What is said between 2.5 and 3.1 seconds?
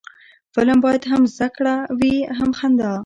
خندا